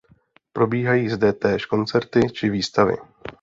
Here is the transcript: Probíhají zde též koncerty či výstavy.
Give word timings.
Probíhají 0.53 1.09
zde 1.09 1.33
též 1.33 1.65
koncerty 1.65 2.29
či 2.29 2.49
výstavy. 2.49 2.97